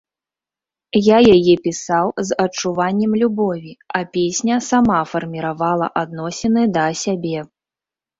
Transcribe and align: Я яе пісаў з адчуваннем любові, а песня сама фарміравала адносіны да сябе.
Я 1.07 1.17
яе 1.35 1.53
пісаў 1.65 2.07
з 2.29 2.37
адчуваннем 2.43 3.13
любові, 3.23 3.73
а 3.99 4.01
песня 4.17 4.57
сама 4.69 4.99
фарміравала 5.11 5.91
адносіны 6.03 6.63
да 6.79 6.85
сябе. 7.03 7.39